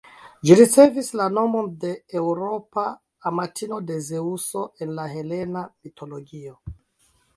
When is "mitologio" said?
5.69-6.57